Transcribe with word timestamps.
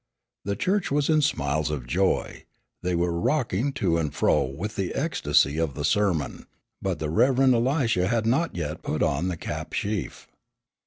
The 0.45 0.55
church 0.55 0.89
was 0.89 1.09
in 1.09 1.21
smiles 1.21 1.69
of 1.69 1.85
joy. 1.85 2.45
They 2.81 2.95
were 2.95 3.11
rocking 3.19 3.71
to 3.73 3.99
and 3.99 4.11
fro 4.11 4.41
with 4.45 4.75
the 4.75 4.95
ecstasy 4.95 5.59
of 5.59 5.75
the 5.75 5.85
sermon, 5.85 6.47
but 6.81 6.97
the 6.97 7.11
Rev. 7.11 7.53
Elisha 7.53 8.07
had 8.07 8.25
not 8.25 8.55
yet 8.55 8.81
put 8.81 9.03
on 9.03 9.27
the 9.27 9.37
cap 9.37 9.73
sheaf. 9.73 10.27